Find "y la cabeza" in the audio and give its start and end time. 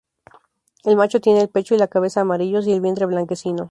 1.75-2.21